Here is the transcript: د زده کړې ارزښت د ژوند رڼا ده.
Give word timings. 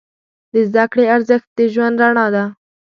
د 0.53 0.53
زده 0.69 0.83
کړې 0.91 1.05
ارزښت 1.15 1.47
د 1.57 1.59
ژوند 1.73 1.95
رڼا 2.03 2.27
ده. 2.35 2.43